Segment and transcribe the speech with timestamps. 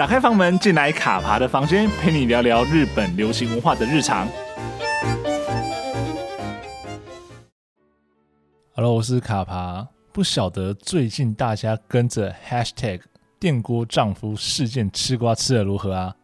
[0.00, 4.26] 打开房门，进来卡爬的房间，陪你聊聊日本流行文化的日常。
[8.74, 9.86] Hello，我是卡爬。
[10.10, 13.02] 不晓得最近大家跟着 Hashtag
[13.38, 16.16] 电锅丈夫事件吃瓜吃的如何啊？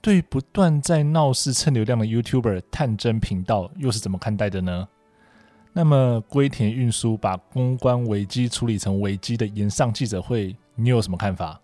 [0.00, 4.86] 对于不断在闹事蹭流量的 YouTuber 探侦频道，又是怎么看待的呢？
[5.72, 11.60] 那么龟田运输把公关危机处理成危机的延上记者会，你有什么看法？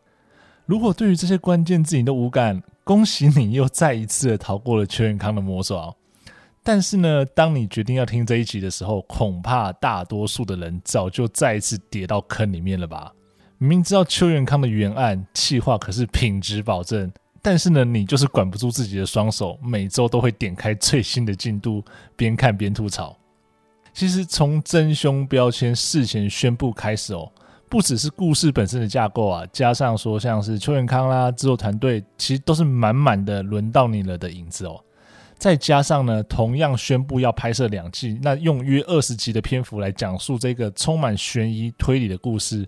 [0.66, 5.95] 如果对于这些关键字你都无感，恭喜你又再一次的逃过了邱元康的魔爪。
[6.62, 13.12] 但是呢，当你决定要听这一集的时候，恐怕大多数的人早就再一次跌到坑里面了吧？
[13.59, 17.12] 明明知道邱元康的原案企划可是品质保证，
[17.42, 21.84] 但是呢，你就是管不住自己的双手，每周都会点开最新的进度，
[22.16, 23.15] 边看边吐槽。
[23.92, 27.30] 其实从真凶标签事前宣布开始哦，
[27.68, 34.80] 不只是故事本身的架构啊，加上说像是邱元康啦、制作团队，其实都是满满的轮到你了的影子哦。
[35.37, 42.66] 再加上呢，同样宣布要拍摄两季，那用约二十集的篇幅来讲述这个充满悬疑推理的故事，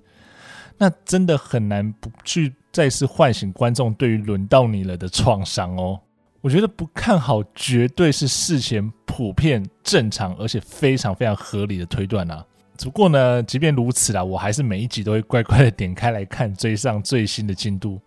[0.77, 6.01] 那真的很难不去再次唤醒观众对于轮到你了的创伤哦。
[6.41, 12.45] 我觉得不看好绝对是事前普遍正常而且非常非常合理的推断啊。
[12.85, 18.01] 不过呢，即便如此啦，我还是每一集都会乖乖的点开来看，追上最新的进度。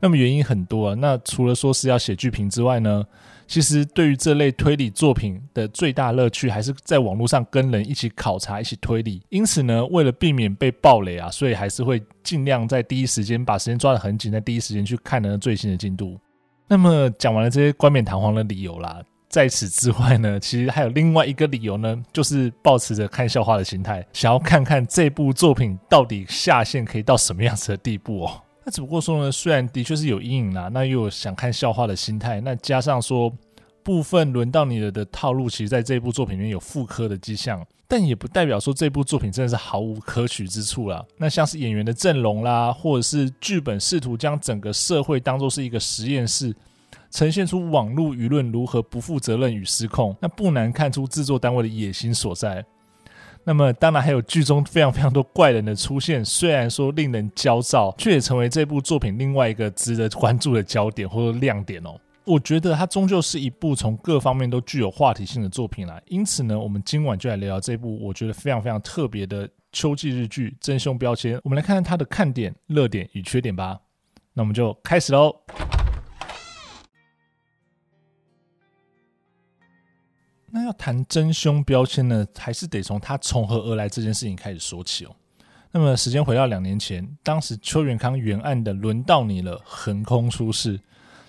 [0.00, 3.04] 那么原因很多啊，那除了说是要写剧评之外呢，
[3.46, 9.22] 其实对于这类推理作品的最大乐趣，还是在网络上跟人一起考察、一起推理。
[9.28, 16.18] 因此呢，为了避免被暴雷啊，所以还是会尽量在第一时间把时间抓得很紧，在第一时间去看呢最新的进度。
[16.68, 28.42] 那么讲完了这些冠冕堂皇的理由啦，在此之外呢，其实还有另外一个理由呢，就是抱持着看笑话的心态，想要看看这部作品到底下限可以到什么样子的地步哦。
[28.64, 33.32] 那只不过说呢，虽然的确是有阴影啦，那又有想看笑话的心态，那加上说
[33.84, 37.64] 部分轮到你了的套路，其实在这部作品里面有复刻的迹象。
[37.86, 41.04] 但也不代表说这部作品真的是毫无可取之处啦。
[41.16, 46.54] 那像是演员的阵容啦，或者是剧本试图将整个社会当作是一个实验室，
[47.10, 52.64] 呈现出网络舆论如何不负责任与失控，那不难看出制作单位的野心所在。
[53.42, 61.98] 那么当然还有剧中非常非常多怪人的出现，虽然说令人焦躁，却也成为这部作品另外一个值得关注的焦点或者亮点哦。
[62.24, 71.36] 我觉得它终究是一部从各方面都具有话题性的作品啦，因此呢，我们今晚就来聊聊这部我觉得非常非常特别的秋季日剧《真凶标签》。
[71.42, 73.80] 我们来看看它的看点、热点与缺点吧。
[74.34, 75.34] 那我们就开始喽。
[80.52, 85.14] 那要谈真凶标签呢，还是得从他从何而来这件事情开始说起哦。
[85.72, 90.80] 那么时间回到两年前，当时邱元康原案的《轮到你了》横空出世。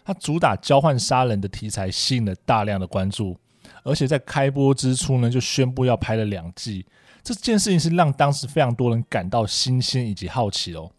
[0.03, 3.37] 它主打交换杀人的题材，吸引了大量的关注，
[3.83, 6.83] 而且在开播之初呢，就宣布要拍了两季。
[7.21, 10.91] 这件事情是让当时非常多人感到新鲜以及好奇哦。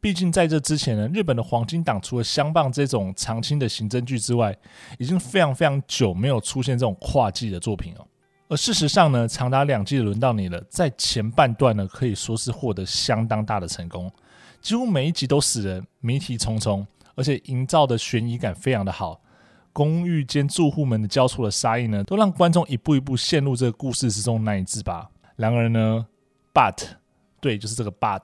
[0.00, 4.56] 毕竟在这之前呢，日本的黄金档除了相棒这种长青的刑侦剧之外，
[4.98, 8.06] 已经非常非常久没有出现这种跨季的作品哦。
[8.48, 14.10] 而事实上呢，长达两季的轮到你了，在前半段呢，可以说是获得相当大的成功，
[14.62, 16.86] 几乎每一集都死人谜题重重。
[17.14, 19.20] 而且营造的悬疑感非常的好，
[19.72, 25.10] 公寓间住户们的交错的杀意呢，都让观众一步一步陷入这个故事之中难以自拔。
[25.34, 26.06] 然而呢
[26.54, 26.76] ，but
[27.40, 28.22] 对，就是这个 but，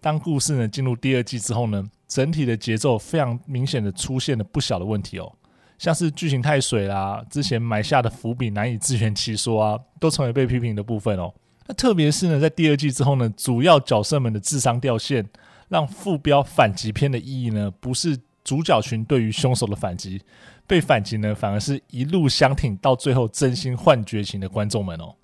[0.00, 5.32] 当故事呢进入第二季之后呢，整体的节奏非常明显的出现了不小的问题哦，
[5.78, 11.32] 像是剧情太水啦，之前埋下的伏笔难以自圆其说啊，都成为被批评的部分哦。
[11.66, 15.28] 那特别是呢，在第二季之后呢，主要角色们的智商掉线，
[15.68, 18.18] 让副标反击篇的意义呢，不是。
[18.44, 20.22] 主角群对于凶手的反击，
[20.66, 25.14] 被反击呢，反而是一路相挺，到最后真心换绝情的观众们哦。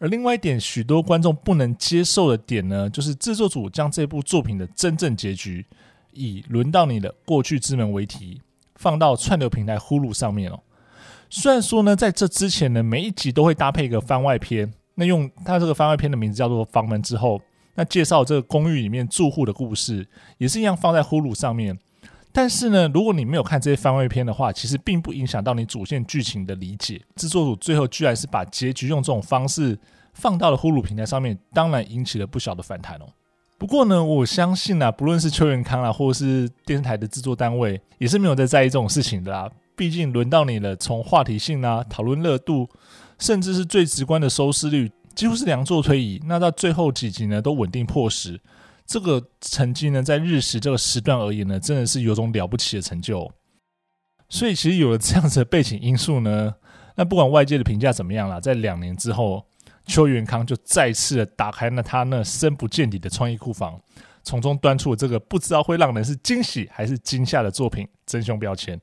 [0.00, 5.64] 而另外一点，许多观众不能接受的点呢，就是制作组将这部作品的真正结局，
[6.12, 8.40] 以轮到你的过去之门为题，
[8.76, 10.58] 放到串流平台 Hulu 上面哦。
[11.28, 17.38] 虽然说呢，在这之前呢，每一集都会搭配一个番外篇，那用它这个番外篇的名字叫做《房门之后》，
[17.74, 20.08] 那介绍这个公寓里面住户的故事，
[20.38, 21.78] 也是一样放在 Hulu 上面。
[22.32, 27.00] 但是呢，如果你没有看这些番外篇的话，其实并不影响到你主线剧情的理解。
[27.16, 29.76] 制作组最后居然是把结局用这种方式
[30.14, 33.06] 放到了呼噜平台上面，当然引起了不小的反弹哦。
[33.58, 39.50] 不过呢，我相信啊，不论是邱元康啊，或者是电视台的制作单位，也是没有在在意这种事情的啦。
[39.76, 42.68] 毕竟轮到你了，从话题性啊、讨论热度，
[43.18, 46.22] 甚至是最直观的收视率，几乎是两座推移。
[46.26, 48.40] 那到最后几集呢，都稳定破十。
[48.90, 53.30] 这个成绩呢，在日食这个时段而言呢，真的是有种了不起的成就。
[54.28, 56.52] 所以其实有了这样子的背景因素呢，
[56.96, 59.46] 那不管外界的评价怎么样啦，在两年之后，
[59.86, 63.80] 邱元康就再次的打开了他那深不见底的创意库房，
[64.24, 68.76] 从中端出了这个不知道会让人是惊喜还是惊吓的作品《真凶标签》。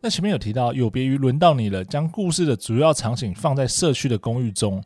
[0.00, 4.80] 那前面有提到，有别于轮到你了，将故事的主要场景放在社区的公寓中，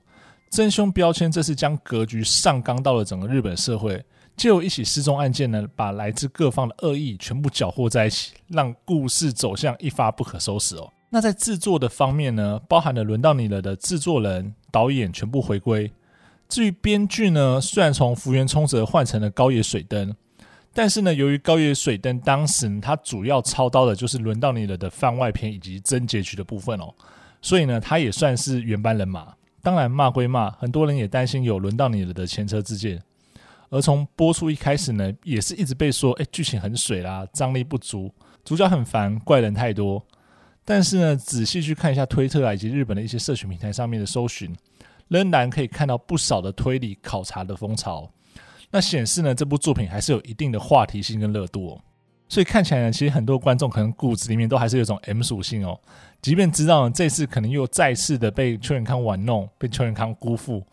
[0.50, 4.02] 真凶标签这是将格局上纲到了整个日本社会，
[4.38, 10.90] 借由一起失踪案件呢，把来自各方的恶意全部搅和在一起，让故事走向一发不可收拾哦。
[11.10, 15.92] 那在制作的方面呢，包含了轮到你了的制作人、导演全部回归。
[16.48, 20.14] 至于编剧呢，虽然从福原充则换成了高野水灯。
[20.74, 26.94] 但是呢，由于高野水灯当时他主要操刀的就是轮到你了的番外篇以及真结局的部分哦，
[27.42, 29.34] 所以呢，他也算是原班人马。
[29.62, 33.00] 当然骂归骂，很多人也担心有轮到你了的前车之鉴。
[33.68, 38.12] 而从播出一开始呢，也是一直被说，哎，剧情很水啦，张力不足，
[38.44, 40.04] 主角很烦，怪人太多。
[40.64, 44.54] 但是呢，仔细去看一下推特啊，以及日本的一些社群平台上面的搜寻，
[45.08, 48.10] 仍然可以看到不少的推理考察的风潮。
[48.72, 51.80] 那显示呢，这部作品还是有一定的话题性跟热度哦，
[52.26, 55.78] 所以看起来呢，其实很多观众可能骨子里面都还是有种 M 属性哦，
[56.22, 60.64] 即便知道呢这次可能又再次的被邱永康玩弄，被邱永康辜负，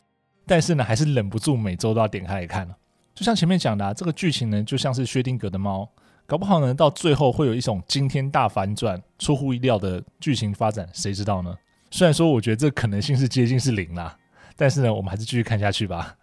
[0.47, 2.65] 但是呢，还是忍不住每周都要点开来看。
[3.13, 5.85] 就像前面讲的啊，这个剧情呢，就像是薛定谔的猫，
[6.25, 11.53] 搞不好呢，到最后会有一种惊天大反转、出乎意料的剧情发展，谁知道呢？
[11.91, 14.17] 虽然说我觉得这可能性是接近是零啦，
[14.55, 16.15] 但是呢，我们还是继续看下去吧。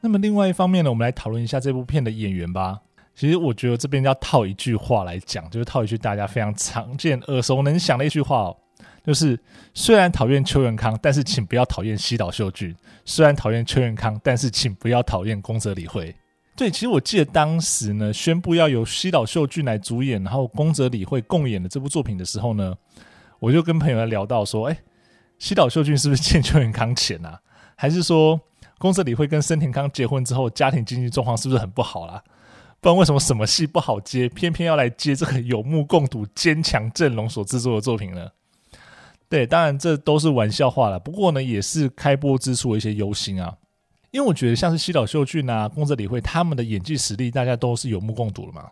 [0.00, 2.80] 那么另外一方面呢，我们来讨论一下这部片的演员吧。
[3.14, 8.56] 其实我觉得这边要套一句话来讲，就是套一句大家非常常见、耳熟能详的一句话哦，
[9.04, 9.36] 就是
[9.74, 12.72] 虽然讨厌秋元康，但是请不要讨厌西岛秀俊；
[13.04, 16.14] 虽然讨厌秋元康，但是请不要讨厌宫泽理惠。
[16.54, 22.72] 对，其实我记得当时呢，宣布要由西岛秀俊来主演，然后宫泽理惠共演的这部作品的时候呢，
[23.40, 24.78] 我就跟朋友聊到说，哎，
[25.40, 27.40] 西岛秀俊是不是欠秋元康钱啊？
[27.74, 28.40] 还是说？
[28.78, 32.22] 宫泽理惠跟森田康结婚之后，家庭经济状况是不是很不好啦？
[32.80, 38.28] 不然为什么什么戏不好接，偏偏要来接这个有目共睹、坚强阵容所制作的作品呢？
[39.28, 40.98] 对，当然这都是玩笑话了。
[40.98, 43.52] 不过呢，也是开播之初的一些忧心啊。
[44.12, 48.70] 因为我觉得像是西岛秀俊啊、宫泽理惠他们的演技实力，大家都是有目共睹的嘛。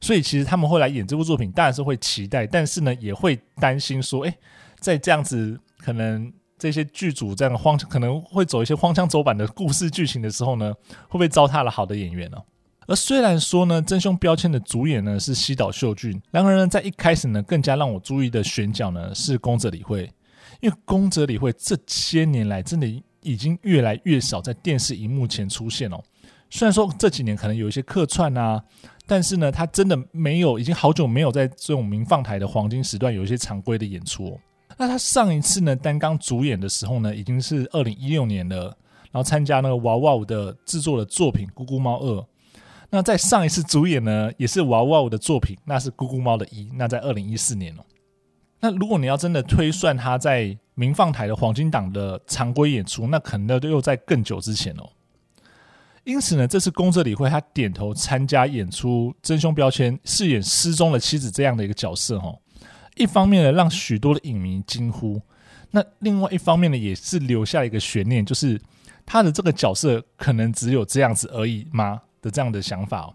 [0.00, 4.34] 所以其实他们会来演这部作品，当然是会期待，但是呢，也会担心说，哎，
[4.78, 6.32] 在这样子可能。
[6.60, 10.72] 这些剧组这样荒可能会走一些荒腔走板的故事剧情的时候呢，
[11.08, 12.36] 会不会糟蹋了好的演员呢？
[12.86, 20.10] 而虽然说呢，真凶标签的主演呢是西岛秀俊，然而呢，在一开始呢，更加让我注意的选角呢是宫泽理惠，
[20.60, 22.86] 因为宫泽理惠这些年来真的
[23.22, 25.98] 已经越来越少在电视荧幕前出现哦。
[26.50, 28.62] 虽然说这几年可能有一些客串啊，
[29.06, 34.36] 但是呢，他真的没有，已经好久没有在这种民放台的黄金时段有一些常规的演出。
[34.80, 38.74] 那他上一次呢，担纲主演的时候呢，已经是二零一六年了，
[39.12, 42.16] 然后参加那个娃娃舞的制作的作品《咕咕猫二》。
[42.88, 47.84] 那在上一次主演呢，也是娃娃舞的作品，那是《咕咕猫》的一，那在二零一四年哦。
[48.58, 54.88] 那如果你要真的推算他在民放台的黄金档的常规演出，那可能又在更久之前哦。
[56.04, 62.38] 因此呢，这次宫泽理惠他点头参加演出《真凶标签》，饰演失踪的妻子这样的一个角色哦。
[62.96, 65.20] 一方面呢，让许多的影迷惊呼；
[65.70, 68.60] 那另外一方面呢，也是留下一个悬念，就是
[69.06, 72.02] 他的这个角色可能只有这样子而已吗？
[72.20, 73.14] 的这样的想法哦。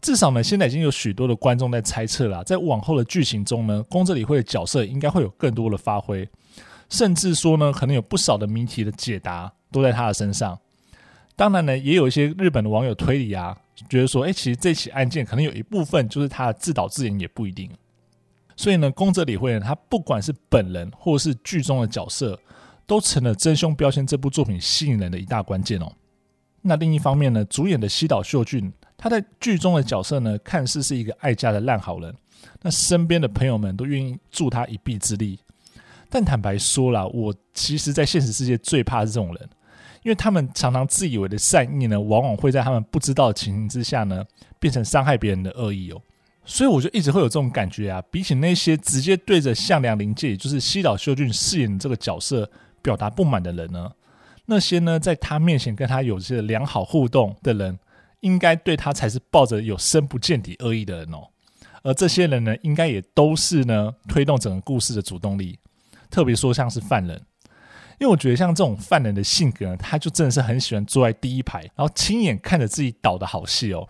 [0.00, 6.28] 至少呢，现在已经有许多的观众在猜测了，在往后的剧情中呢，宫泽理惠的角色应该会有更多的发挥，
[6.88, 10.58] 甚至说呢，可能有不少的谜题的解答都在他的身上。
[11.36, 13.56] 当然呢，也有一些日本的网友推理啊，
[13.88, 17.70] 觉得说，哎，其实这起案件可能有一部分就是他的自导自演，也不一定。
[18.56, 22.38] 所以呢，宫泽理惠呢，他不管是本人或是剧中的角色，
[22.86, 25.90] 都成了《真凶标签》这部作品吸引人的一大关键哦。
[26.60, 32.14] 那另一方面呢，主演的西岛秀俊，他在剧中的角色呢，看似是一个爱家的烂好人，
[32.60, 35.38] 那身边的朋友们都愿意助他一臂之力。
[36.08, 39.48] 但坦白说啦，我其实在现实世界最怕是这种人，
[40.02, 44.22] 因为他们常常自以为的善意呢，往往会在他们不知道的情形之下呢，
[44.60, 46.00] 变成伤害别人的恶意哦。
[46.44, 52.50] 所以我就一直会有这种感觉啊，比起那些直接对着向良临介，也就是西岛秀俊饰演的这个角色
[52.82, 53.92] 表达不满的人呢，
[54.46, 57.78] 那些呢在他面前跟他有些良好互动的人，
[58.20, 61.28] 应该对他才是抱着有深不见底恶意的人哦。
[61.84, 65.58] 而这些人呢，应该也都是呢推动整个故事的主动力。
[66.10, 67.16] 特别说像是犯人，
[67.98, 73.88] 因为我觉得像这种犯人的性格呢，他就真的是很喜欢坐在第一排，然后亲眼看着自己导的好戏哦。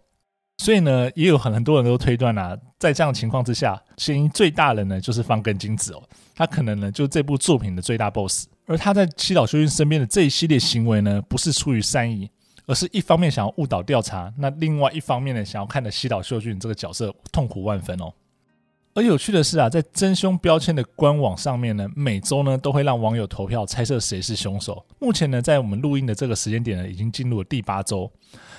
[0.63, 6.01] 所以呢，也有很很多人都推断啊，在这样的情况之下，嫌疑最大的呢就是方根金子哦。
[6.37, 12.31] 他可能呢就这部作品的最大 BOSS，而他在西岛秀俊身边的这一系列行为呢，不是出于善意。
[12.65, 18.13] 而是一方面想要误导调查，那另外一方面呢，想要看着西岛秀俊这个角色痛苦万分哦。
[18.95, 24.85] 而有趣的是啊，在真凶标签的官网上面呢，每周呢都会让网友投票猜测谁是凶手。
[24.99, 28.11] 目前呢，在我们录音的这个时间点呢，已经进入了第八周。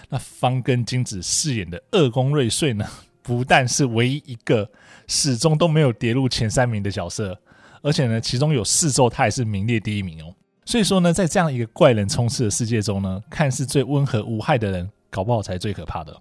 [0.10, 2.86] 那方根金子饰演的二宫瑞穗呢，
[3.22, 4.68] 不但是唯一一个
[5.08, 7.40] 始终都没有跌入前三名的角色，
[7.84, 10.34] 而且呢，其中有四周他也是名列第一名哦。
[10.66, 16.20] 所以说呢，在这样一个怪人充斥的世界中呢，看似最温和无害的人，搞不好才最可怕的。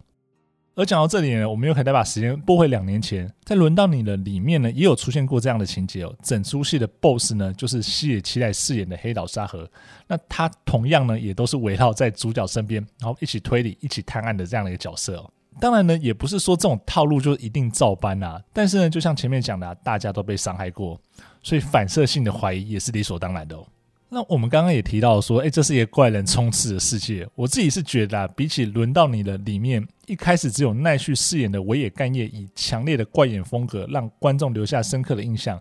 [0.75, 6.15] 而讲到这里呢，我们又可以再把时间拨回两年前，在轮到你的里面呢，也有出现过这样的情节哦。
[6.23, 9.69] 整出戏的 BOSS 呢，就是西野七濑饰演的黑岛沙和。
[10.07, 15.31] 那他同样呢，也都是围绕在主角身边，然后一起推理、一起探案的这样的一个角色哦。
[15.61, 18.43] 当然呢，也不是说这种套路就一定照搬啊。
[18.55, 20.99] 但是呢，就像前面讲的啊，大家都被伤害过，
[21.43, 23.67] 所以反射性的怀疑也是理所当然的哦。
[24.15, 27.27] 那我们刚刚也提到说，哎，这是一个怪人充斥的世界。
[27.35, 35.59] 我自己是觉得啊，比起轮到你的里面，一开始只有奈绪饰演的尾野干叶以强烈的怪眼风格让观众留下深刻的印象。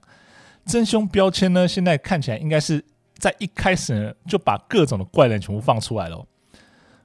[0.65, 2.83] 真凶标签呢，现在看起来应该是
[3.17, 6.27] 在一开始呢就把各种的怪人全部放出来了。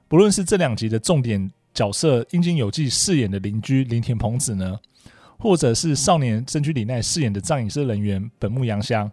[0.09, 4.77] 不论是这两集的重点角色樱井有纪饰演的邻居林田朋子呢，
[5.39, 9.09] 或者是少年真居里奈饰演的葬仪社人员本木阳香。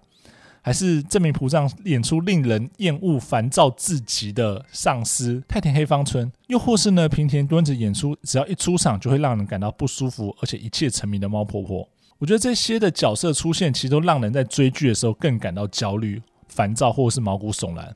[0.65, 11.87] 还是证明仆上演出令人厌恶、烦躁至极的上司太田黑方村，又或是呢平田敦子演出只要一出场就会让人感到不舒服，而且一切沉迷的猫婆婆。
[12.17, 17.95] 我觉得这些的角色出现，其实都让人在追剧的时候更感到焦虑、烦躁，或是毛骨悚然。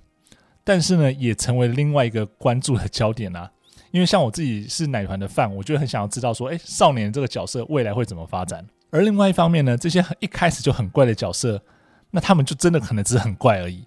[0.62, 3.50] 但是呢，也成为另外一个关注的焦点啊。
[3.92, 8.62] 因为像我自己是奶团的饭我就很想要知道说，哎，少年这个角色未来会怎么发展？
[8.90, 11.62] 而另外一方面呢，这些一开始就很怪的角色。
[12.11, 13.85] 那他们就真的可能只是很怪而已，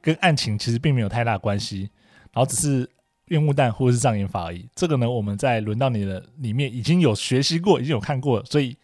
[0.00, 1.90] 跟案情其实并没有太大关系，
[2.32, 2.88] 然后只是
[3.28, 4.68] 烟雾弹或者是障眼法而已。
[4.74, 8.76] 这个呢，我们在轮到你的里面已经有学习过，已经有看过，所以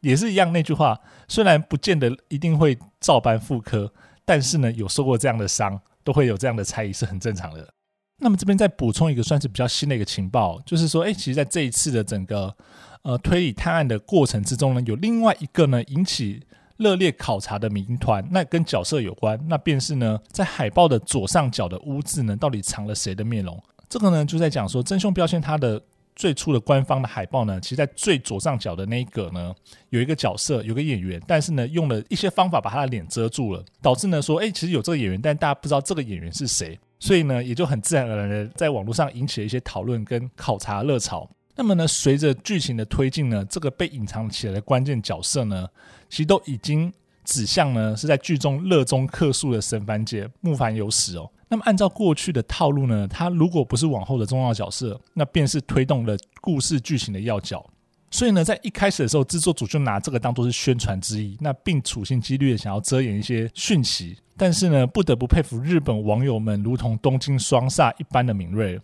[0.00, 0.98] 也是一样那句话，
[1.28, 3.92] 虽然不见得一定会照搬复刻，
[4.24, 7.72] 但是呢，有受过这样的伤，都会有这样的猜疑是很正常的。
[8.18, 12.56] 那么这边再补充一个算是比较新的一个情报，就是说，哎，其实在这一次的整个
[13.02, 16.42] 呃推理探案的过程之中呢，有另外一个呢引起。
[16.76, 23.62] 热烈考察的谜团，那跟角色有关，那便是呢，在海报的左上角的污渍呢，到底藏了谁的面容？
[23.88, 25.80] 这个呢，就在讲说真凶标签它的
[26.16, 29.54] 最初的官方的海报呢，其实在最左上角的那一个呢，
[29.90, 41.28] 有一个角色，有个演员，但是呢，用了一些方法把他的脸遮住了，导致呢说，哎，其实有这个演员，但大家不知道这个演员是谁，所以呢，也就很自然而然的在网络上引起了一些讨论跟考察热潮。
[41.56, 45.68] 那么呢，随着剧情的推进呢，这个被隐藏起来的关键角色呢，
[46.14, 46.92] 其实都已经
[47.24, 51.28] 指向呢是在剧中热衷客诉的神番姐木凡有史哦。
[51.48, 57.68] 那么按照过去的套路呢，他如果不是往后的重要角色，那便是推动了故事剧情的要角。
[58.12, 64.16] 所以呢，在一开始的时候，制作组就拿这个当做是宣传之一，那并处心积虑的想要遮掩一些讯息。
[64.36, 68.80] 但是呢，不得不佩服日本网友们如同东京双煞一般的敏锐，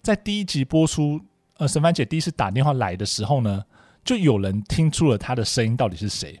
[0.00, 1.20] 在第一集播出。
[1.58, 3.62] 呃，神番姐第一次打电话来的时候呢，
[4.02, 6.40] 就有人听出了她的声音到底是谁。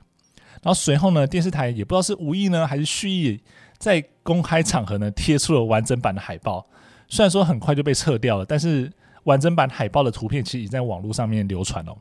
[0.62, 3.40] 然后随后呢，电视台也不知道是无意呢还是蓄意，
[3.78, 6.66] 在公开场合呢贴出了完整版的海报。
[7.08, 8.92] 虽然说很快就被撤掉了，但是
[9.24, 11.96] 完整版海报的图片其实已在网络上面流传了。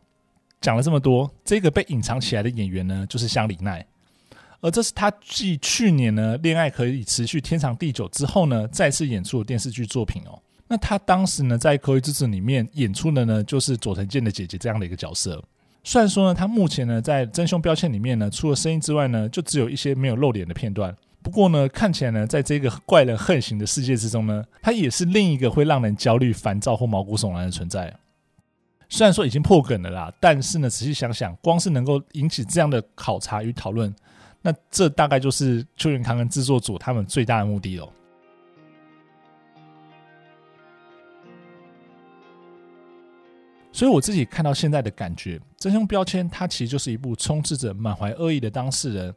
[0.61, 3.85] 讲了这么多，这个被隐藏起来的演员呢，就是香里奈。
[4.61, 10.37] 而这是他继去年呢《恋爱可以持续天长地久》之后呢，再次演出的电视剧作品哦。
[10.67, 15.41] 那他当时呢，在《口语之子》里面演出的呢，就是佐藤健的姐姐这样的一个角色。
[15.83, 20.95] 虽然说呢，他目前呢在真凶标签里面呢，除了声音之外呢，就只有一些没有露脸的片段。
[21.21, 27.93] 不过呢，看起来呢，在这个怪人横行的世界之中呢，他也是另一个会让人焦虑、烦躁或毛骨悚然的存在。
[28.87, 33.93] 虽然说已经破梗了啦，但是呢，仔细想想，光是能够引起这样的考察与讨论，
[34.41, 37.89] 那这大概就是邱元康跟制作组他们最大的目的了。
[43.79, 49.15] 所以我自己看到现在的感觉，真凶标签它其实就是一部充斥着满怀恶意的当事人，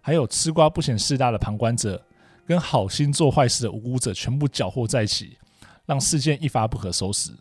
[0.00, 2.00] 还有吃瓜不嫌事大的旁观者，
[2.46, 5.36] 跟好心做坏事的无辜者全部搅和在一起，
[5.86, 7.32] 让事件一发不可收拾。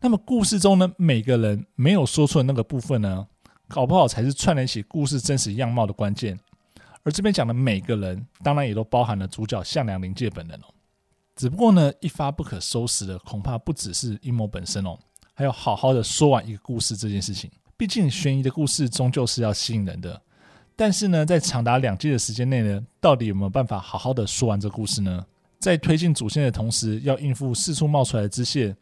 [0.00, 3.26] 那么故事中呢，每个人没有说出的那个部分呢，
[3.66, 6.38] 搞不好才是串联起故事真实样貌的关键。
[7.02, 10.72] 而这边讲的每个人，当然也都包含了主角向良临介本人哦。
[11.34, 14.96] 只不过呢，一发不可收拾的恐怕不只是阴谋本身哦，
[15.38, 17.48] 还有好好的说完一个故事这件事情。
[17.76, 20.20] 毕竟悬疑的故事终究是要吸引人的。
[20.74, 25.24] 但是呢，在长达两季的时间内呢，到底有没有办法好好的说完这故事呢？
[25.60, 28.76] 在推进主线的同时，要应付四处冒出来的支线。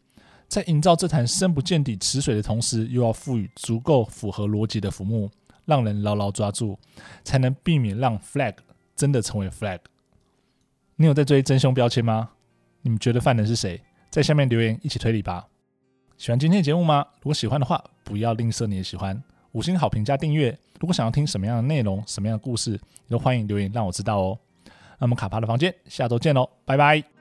[0.47, 5.29] 在营造这潭深不见底池水的同时，又要赋予足够符合逻辑的浮木，
[5.65, 6.75] 让人牢牢抓住，
[7.23, 8.55] 才能避免让 flag
[8.95, 9.77] 真的成为 flag。
[10.95, 12.31] 你有在追真凶标签吗？
[12.81, 13.79] 你们觉得犯人是谁？
[14.09, 15.45] 在下面留言一起推理吧。
[16.17, 17.05] 喜欢今天的节目吗？
[17.21, 19.21] 如果喜欢的话，不要吝啬你的喜欢，
[19.51, 20.49] 五星好评加订阅。
[20.79, 24.39] 如果想要听什么样的内容，什么样的故事，都欢迎留言让我知道哦。
[24.97, 27.16] 那么卡帕的房间，下周见喽，拜拜。